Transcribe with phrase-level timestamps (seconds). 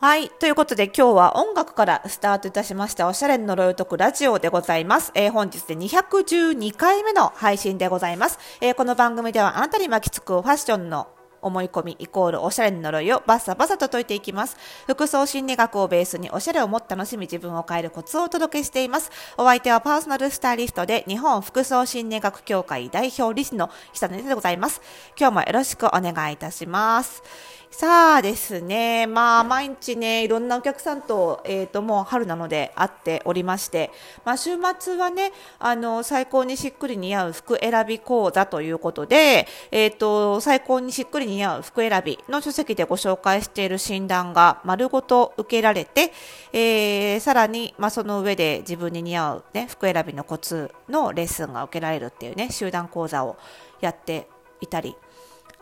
[0.00, 0.30] はい。
[0.30, 5.10] ということで今日は音楽からスタートいたしましたおしゃれの呪いを解くラジオでございます。
[5.16, 8.38] えー本日で212回目の配信でございます。
[8.60, 11.08] えーこの番組ではあなたに巻きつくファッションの
[11.42, 14.56] 思い込みイコールおしゃれの呪いをバッサバサと解いていきます。
[14.86, 19.10] 服装心理学をベースにおしゃれをもっと楽しみ自分を変えるコツをお届けしています。
[19.36, 24.80] お相手はパーソナルスタイリストで日本服装心理学協会代表理事の久根でございます。
[25.18, 27.24] 今日もよろしくお願いいたします。
[27.70, 33.90] さあですね、まあ、毎日ね、いろんなお客さんと、えっ、と、もう春なので会っておりまして、
[34.24, 46.12] まあ、週末はね、あの、最高にしっくり似合う服選び講座ということで、えっ、と、最高にしっくり似合う服選びの書籍でご紹介している診断が丸ごと受けられて、
[46.52, 53.36] えーさらに、まあ、その上で自分に似合うね、服選びのコツのレッスンが受けられるっていうね、集団講座を
[53.80, 54.26] やって
[54.60, 54.96] いたり、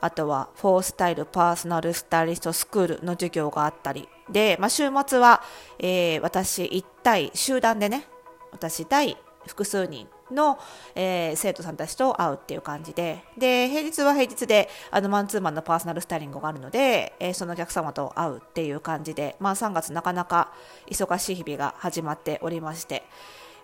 [0.00, 4.08] あとは、フォースタイルパーソナルスタイリストスクールの授業があったり。
[4.30, 5.42] で、まあ、週末は、
[5.78, 8.06] えー私一対集団でね、
[8.52, 9.16] 私対
[9.46, 10.58] 複数人の、
[10.94, 20.52] えー生徒さんたちと会うっていう感じで、で、平日は平日で、あの、マンツーマンのパーソナルスタイリングがあるので、えーそのお客様と会うっていう感じで、まあ、3月なかなか
[20.90, 23.04] 忙しい日々が始まっておりまして、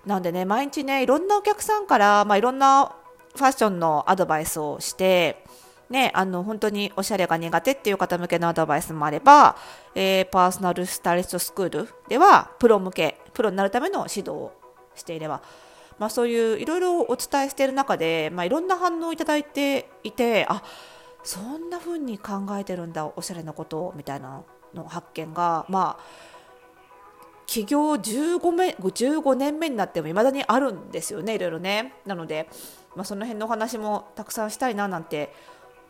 [0.07, 2.97] なんでね、毎日ね、いろんなお客さんから、まあ、いろんな
[3.37, 5.45] ファッションのアドバイスをして、
[5.93, 9.57] ね、あの本当におしゃれが苦手っていう方向けのアドバイスもあれば、
[9.95, 14.53] えーパーソナルスタイリストスクールではプロ向けプロになるための指導を
[14.95, 15.43] していれば、
[15.99, 20.63] まあ、そういういろいろお伝えしている中で、まあ、いろんな反応をいただいていてあ
[21.23, 24.43] そんな風に考えてるんだおしゃれなことをみたいな
[24.75, 26.33] の発見がまあ
[27.47, 31.95] 起業15目15年目になっても未だにあるんですよねいろいろね。
[32.07, 32.49] なので、
[32.97, 35.35] まあ、その辺のお話もたくさんしたいななんて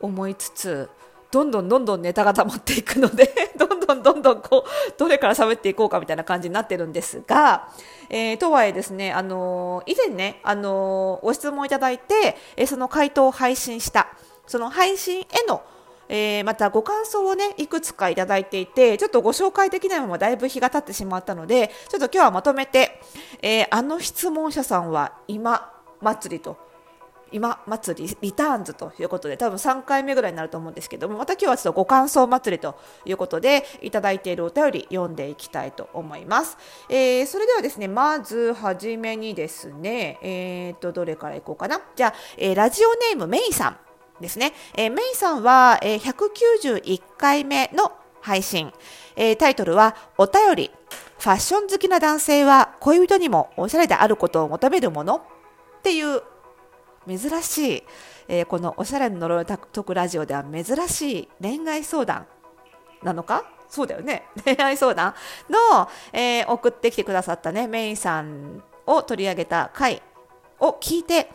[0.02, 0.90] 思いつつ
[1.32, 7.68] どんどんどんどんネタが溜まっていくので どんどんどんどんこうどれから喋っていこうかみたいな感じになってるんですが、
[8.10, 14.08] えーとはいえですね、あのー以前ね、あのーご質問いただいて、えその回答を配信した
[14.46, 15.62] その配信への
[16.10, 23.00] えまたご感想をねいくつかいただいていてちょっとご紹介できないままだいぶ日が経ってしまったのでちょっと今日はまとめて、
[23.40, 25.72] えあの質問者さんは今
[26.02, 26.71] 祭りと
[27.32, 36.56] 今祭りリターンズということで多分3回目ぐらいになると思うんですけどもまた今日はちょっとご感想祭りということでいただいているお便り読んでいきたいと思います、
[36.88, 41.80] えーそれではですねまずはじめにですねえー、とどれからいこうかな。
[41.96, 43.76] じゃあ、えーラジオネームメイさん
[44.20, 48.72] ですね、えーメイさんは、え191回目の配信、
[49.16, 50.70] えタイトルはお便り。
[51.18, 55.16] ファッション好きな男性は恋人にもおしゃれであることを求めるもの。
[55.78, 56.20] っていう
[57.06, 57.82] 珍しい、
[58.28, 62.26] えーこのおしゃれの呪いを解くラジオでは珍しい恋愛相談
[63.02, 63.44] なのか？
[63.68, 64.24] そうだよね。
[64.44, 65.14] 恋愛相談
[65.48, 70.02] の、えー送ってきてくださったねメイさんを取り上げた回
[70.60, 71.30] を聞いて、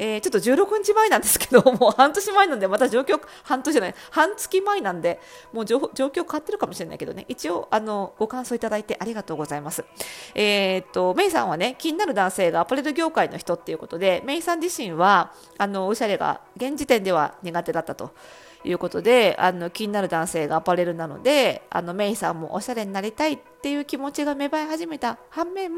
[0.00, 3.94] えーちょっと16日前なんですけどもう半年前なんでまた状況半年じゃない。
[4.10, 5.20] 半月前なんで
[5.52, 7.24] もう状況変わってるかもしれないけどね。
[7.28, 9.84] 一応あのご感想いただいてありがとうございます。
[10.34, 18.12] えーっとメイさんはね気になる男性がアパレル業界の人っていうことでメイさん自身はあのおしゃれが現時点では苦手だったと。
[18.64, 25.70] いうことであの気になる男性がアパレルなのであのメイさんもおしゃれになりたいっていう気持ちが芽生え始めた反面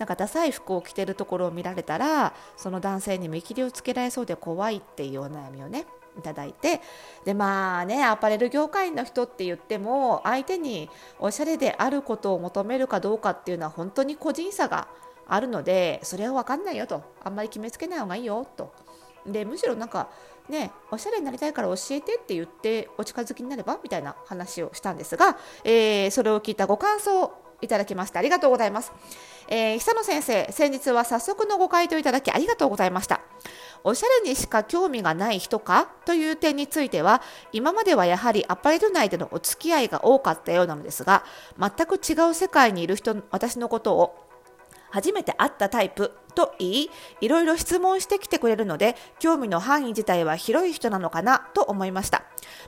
[0.00, 5.84] なんかダサい服を着てるところを見られたらその男性に見切りをつけられそうで怖いっていうお悩みをね
[6.18, 6.80] いただいて。
[7.26, 10.88] でまあねアパレル業界の人って言っても相手に
[11.18, 14.88] おしゃれであることを求めるかどうかっていうのは本当に個人差が
[15.28, 17.02] あるのでそれは分かんないよと。
[17.22, 18.72] あんまり決めつけない方がいいよと。
[19.26, 20.08] でむしろなんか
[20.48, 28.92] ねおしゃれになりたいから教えてって言ってお近づきになればみたいな話をしたんですが、えーそれを聞いたご感想いただきましてありがとうございます、
[29.48, 33.20] えー久野先生先日は早速のご回答いただきありがとうございました。
[33.82, 35.88] おしゃれにしか興味がない人か？
[36.04, 41.24] という点については今まではやはりアパレル内でのお付き合いが多かったようなのですが
[41.58, 44.29] 全く違う世界にいる人私のことを
[44.90, 46.90] 初めて会ったタイプと言い、
[47.20, 52.22] いろいろ質問してきてくれるので、興味の範囲自体は広い人なのかなと思いました。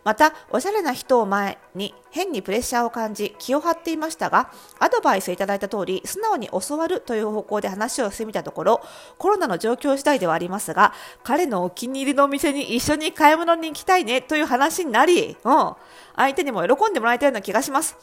[0.05, 8.83] また、おしゃれな人を前に変にプレッシャーを感じ、気を張っていましたが、アドバイスいただいた通り、素直に教わるという方向で話をしてみたところ、
[9.19, 10.93] コロナの状況次第ではありますが、
[11.23, 15.75] 彼のお気に入りのお店に一緒に買い物に行きたいねという話になり、うん、
[16.17, 17.97] 相手にも喜んでもらえたような気がします。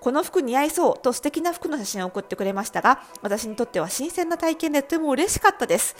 [0.00, 5.96] この服似合いそうと素敵な服の写真を送ってくれましたが、私にとっては新鮮な体験でとても嬉しかったです。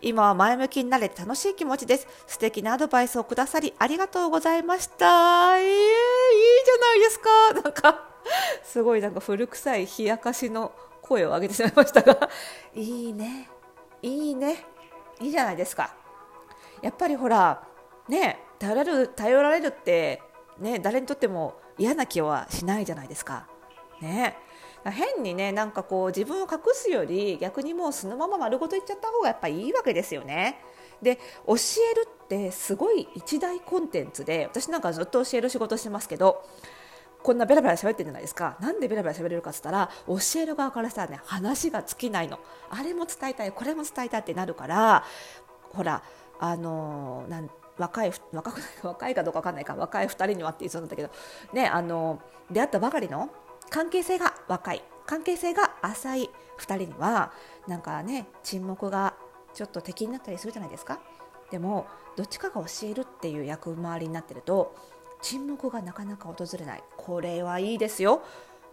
[0.00, 2.06] 今は前向きになれて楽しい気持ちです。
[2.26, 5.58] 素敵なアドバイスをくださりありがとうございました。
[5.58, 7.28] えー、いいじゃないですか。
[7.62, 8.08] なんか、
[8.62, 10.72] すごいなんか古臭い冷やかしの
[11.02, 12.28] 声を上げてしまいましたが、
[12.74, 13.50] いいね、
[14.00, 14.64] いいね、
[15.20, 15.94] いいじゃないですか。
[16.80, 17.62] やっぱりほら、
[18.08, 20.22] ね、頼られる頼られるって、
[20.58, 23.46] ね、誰にとっても嫌な気はしないじゃないですか。
[24.00, 24.36] ね、
[24.90, 30.58] 変にねなんかこう自分を隠すより逆にもうそのまま丸ごと言っちゃった方がやっぱいいわけですよね。
[31.00, 31.16] で
[31.46, 31.54] 教
[31.92, 36.44] えるってすごい一大コンテンツで私なんかずっと教える仕事してますけど
[37.22, 42.38] こんなベラベラ喋ってるじゃないですかなんでベラベラ喋れるかっつったら教える側からしたらね話が尽きないの
[42.70, 45.04] あれも伝えたいこれも伝えたいってなるから
[45.72, 46.02] ほら
[46.38, 47.50] あのー、なん
[47.82, 49.74] 若い 若くない若いかどうか分かんないか。
[49.74, 51.10] 若い2人にはって言いそうなんだけど。
[51.52, 52.20] ねあの
[52.50, 53.28] 出会ったばかりの
[53.70, 54.82] 関係性が若い。
[55.06, 57.32] 関係性が浅い2人には
[57.66, 59.14] なんかね沈黙が
[59.52, 61.00] ちょっと敵になったりするじゃないですか。
[61.50, 61.86] でも
[62.16, 64.74] どっちかが教えるっていう役回りになってると
[65.20, 66.84] 沈黙がなかなか訪れない。
[66.96, 68.22] これはいいですよ。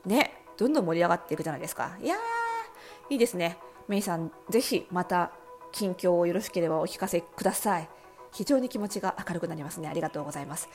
[0.05, 1.97] ねどんどん盛り上がっていくじゃないですか。
[2.01, 3.57] いやーいいですね。
[3.87, 5.31] メイさんぜひまた
[5.71, 7.89] 近況をよろしければお聞かせください。
[8.31, 9.87] 非常に気持ちが明るくなりますね。
[9.87, 10.69] ありがとうございます。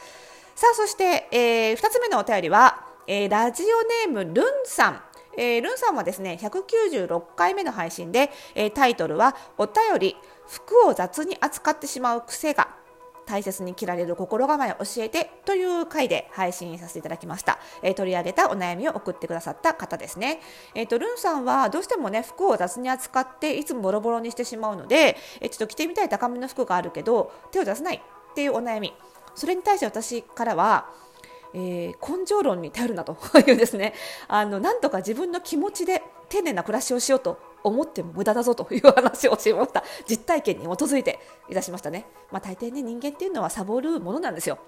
[0.54, 5.02] さあそして、えー、2つ目のお便りは、えー、ラジオネームルンさん。
[5.36, 10.16] えー、ルンさんはですね196回目の配信で、えー、タイトルは「お便り
[10.46, 12.83] 服を雑に扱ってしまう癖が。
[13.26, 20.40] 大切に着られる心構えを教えてという回で配信させていただきました、えー、取り上げたお悩みを送ってくださった方ですね、
[20.74, 28.92] えーと、ルンさんはどうしてもね服を雑に扱っていつもボロボロにしてしまうので、えー、ちょっと着てみたい高めの服があるけど手を出せないっていうお悩み。
[29.36, 30.86] それに対して私からは
[31.54, 33.16] えー、根性論に頼るなと
[33.46, 33.94] いうですね。
[34.26, 41.18] あのなんとか自分の気持ちで丁寧な暮らしをしようと思っても無駄だぞという話をしました 実体験に基づいて
[41.48, 44.58] いたしましたね、まあ、大抵ね人間っていうのはサボるものなんですよ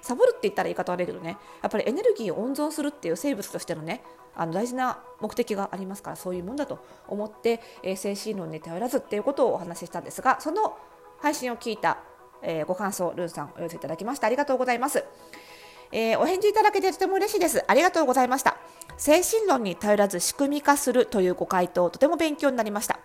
[0.00, 4.02] サボるって言ったら言い方悪いけどねやっぱりエネルギーを温存するっていう生物としてのね
[4.36, 6.78] あの大事な目的がありますからそういうもんだと
[7.08, 10.76] 思って、えー、精神論に頼らずっていうことをお話ししたんですがその
[11.20, 11.98] 配信を聞いた、
[12.42, 15.04] えー、ご感想ルーンさんお寄せいただきましてありがとうございます。
[15.92, 17.64] えー、お返事いただけてとても嬉しいです。
[17.68, 18.56] ありがとうございました。
[18.96, 22.98] 精神論に頼らず仕組み化するというご回答、とても勉強になりました。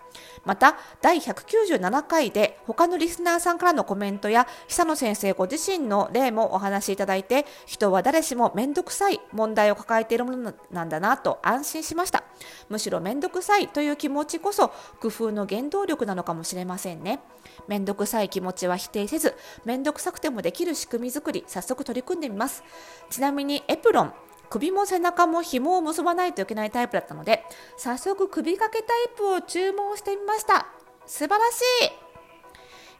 [0.44, 12.24] また、第197回で他のリスナーさんからのコメントや久野先生ご自身の例もお話しいただいて、人は誰しもめんどくさい問題を抱えているものなんだなと安心しました。
[12.68, 14.68] むしろめんどくさいという気持ちこそ
[15.00, 17.20] 工夫の原動力なのかもしれませんね。
[17.68, 19.34] めんどくさい気持ちは否定せず、
[19.64, 22.62] めんどくさくてもできる仕組み作り、早速取り組んでみます。
[23.10, 24.12] ちなみにエプロン、
[24.50, 27.44] 首も背中も紐を結ばないといけないタイプだったので、
[27.76, 30.66] 早速首掛けタイプを注文してみました。
[31.06, 31.62] 素晴らし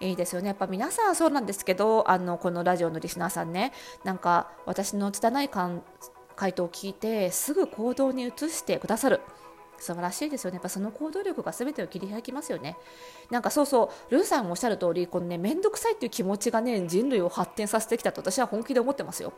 [0.01, 0.47] いいいですよね。
[0.49, 3.73] やっぱ皆さんそうなんですけど、あの、このラジオのリスナーさんね、
[4.05, 9.21] なんか私の拙い回答を聞いて、すぐ行動に移してくださる。
[9.77, 10.57] 素晴らしいですよね。
[10.57, 12.77] やっぱその行動力が全てを切り開きますよね。
[13.31, 19.33] なんかそうそう、ルーさんもおっしゃる通り、このね、めんどくさいっていう気持ちがね、人類を発展させてきたと私は本気で思ってますよ。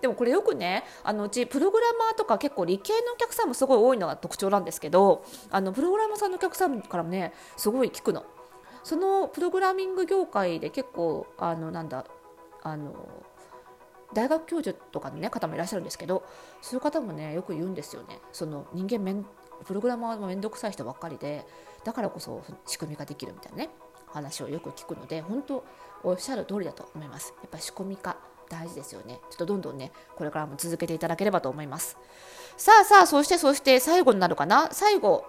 [0.00, 8.24] でもこれよくねあのうちプログラマーとか結構理系のお客さんもすごい多いのが特徴なんですけどあのプログラマーさんのお客さんからもねすごい聞くの。
[8.84, 12.06] そのプログラミング業界で結構あのなんだ
[12.62, 12.94] あの
[14.14, 16.24] 大学教授とかの、ね、方もいらっしゃるんですけど
[16.62, 18.20] そういう方もねよく言うんですよね。
[18.32, 19.26] その人間めん
[19.66, 21.44] プログラマーも面倒くさい人ばっかりで
[21.84, 23.70] だからこそ仕組みができるみたいなね
[24.06, 25.64] 話をよく聞くので本当
[26.02, 27.34] おっしゃる通りだと思います。
[27.42, 28.16] やっぱ仕組み化。
[28.48, 29.20] 大事ですよね。
[29.30, 31.96] ちょっとどんどんねこれからも続けていただければと思います。
[32.56, 34.68] さあさあそしてそして最後になるかな？
[34.72, 35.24] 最後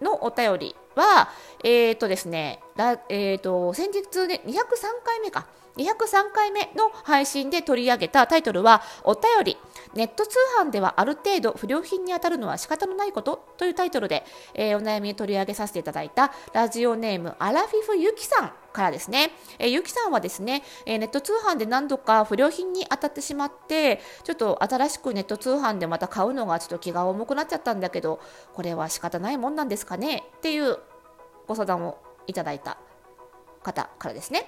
[0.00, 1.28] のお便りは
[1.62, 2.60] えっ、ー、とですね
[3.08, 4.52] えっ、ー、と先日ね203
[5.04, 9.56] 回目か203回目の配信で取り上げたタイトルはお便り。
[9.94, 14.24] ネット通販ではある程度不良品に当たるのは仕方のないことというタイトルで、
[14.54, 18.61] えー、お悩みを取り上げさせていただいたラジオネームアラフィフゆきさん。
[18.72, 28.20] からですね、えー、ゆきさんはですね、えー、ネット通販で何度か不良品に当たってしまってちょっと新しくネット通販でまた買うのがちょっと気が重くなっちゃったんだけど
[28.54, 30.24] これは仕方ないもんなんですかね？
[30.38, 30.78] っていう
[31.46, 32.78] ご相談をいただいた
[33.62, 34.46] 方からですね。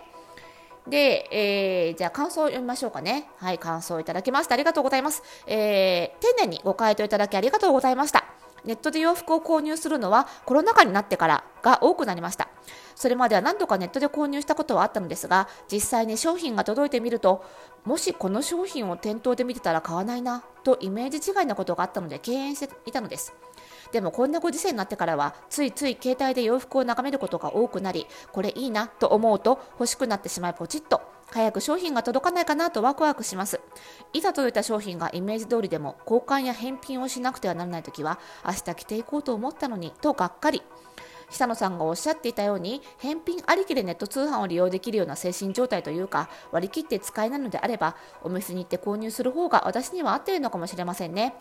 [0.86, 3.28] で、えー、じゃあ感想を読みましょうかね。
[3.38, 4.54] はい、感想をいただきました。
[4.54, 5.22] ありがとうございます。
[5.46, 8.24] えー、丁寧にご回答いただきありがとうございました。
[8.64, 12.48] ネットで洋服を購入するのはコロナ禍になってからが多くなりました。
[12.94, 17.44] それまでは何度かネットで購入したことはあったのですが実際に商品が届いてみると
[17.84, 23.34] もしこの商品を店頭で見てたら買わないなとイメージ違いなことがあったので敬遠していたのです。
[23.92, 33.60] でもこんなご時世になってからはついつい携帯で洋服を眺めることが多くなりこれいいなと思うと欲しくなってしまいポチッと早く商品が届かないかなとワクワクします。
[34.12, 40.62] いざ届いた商品がイメージ通りでも交換や返品をしなくてはならないときは明日着ていこうと思ったのにとがっかり。
[41.30, 51.34] 久野さんがおっしゃっていたように返品ありきでネット通販を利用できるような精神状態というか割り切って使えないのであればお店に行って購入する方が私には合っているのかもしれませんね。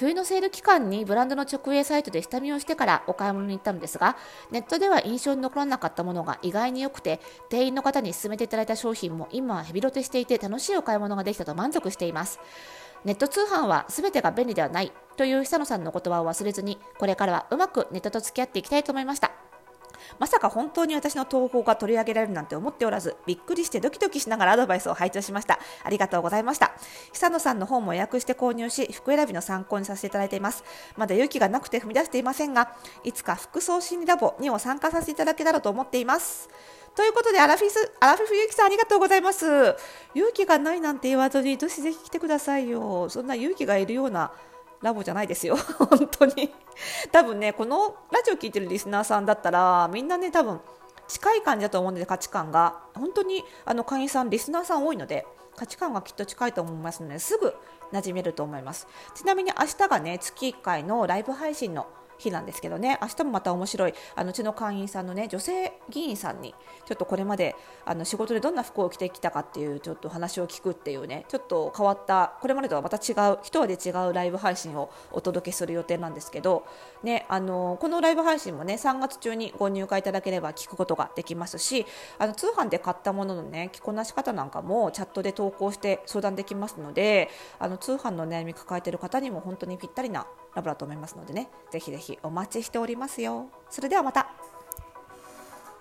[0.00, 4.16] 冬のセール期間にブランドの直営サイトで下見をしてからお買い物に行ったのですが
[4.50, 12.40] ネットでは印象に残らなかったものが意外に良くて店員の方に勧めていただいた商品も今はヘビロテしていて楽しいお買い物ができたと満足しています。
[13.04, 19.39] ネット通販は全てが便利ではないという久野さんの言葉を忘れずにこれからはうまくネットと付き合っていきたいと思いました。
[20.18, 25.58] まさか本当に私の投稿が取り上げられるなんて思っておらず、びっくりしてドキドキしながらアドバイスを拝聴しました。
[25.82, 26.72] ありがとうございました。
[27.12, 30.64] 久野さんの本も予約して購入し、服選びの参考にさせていただいています。
[30.96, 36.48] まだ勇気がなくて踏み出していませんが、いつか服装心理ラボにも参加させていただけたらと思っています。
[36.94, 39.46] ということで、アラフィス、アラフィフゆきさんありがとうございます。
[40.14, 43.08] 勇気がないなんて言わずに、どしぜひ来てくださいよ。
[43.08, 44.32] そんな勇気がいるような
[44.82, 46.52] ラボじゃないですよ、 本当に。
[47.12, 50.60] 多分ね、このラジオ聴いてるリスナーさんだったら、みんなね、多分
[51.06, 52.80] 近い感じだと思うので、価値観が。
[52.94, 57.54] 本当にあの会員さん、リスナーさん多いので、価値観がきっと近いと思いますので、すぐ
[57.92, 58.86] 馴染めると思います。
[59.14, 61.86] ちなみに明日がね、月1回のライブ配信の
[62.20, 62.98] 日なんですけどね。
[63.02, 63.94] 明日もまた面白い。
[64.14, 66.54] あのうちの会員さんのね女性議員さんに
[66.86, 76.66] ちょっとこれまであの仕事でどんな服を着てきたかっていうちょっと話を聞くっていうねちょっと変わったこれまでとはまた違う一で違うライブ配信をお届けする予定なんですけど、
[77.02, 81.86] ね、あのこのライブ配信もね3月中にご入会いただければ聞くことができますし
[82.18, 93.48] あの通販で買ったもののね着こなし方なんかもチャットで投稿して相談できますのであの通販の悩み抱えている方にも本当にぴったりなラブだと思いますのでねぜひぜひお待ちしておりますよ。
[93.68, 94.49] それではまた。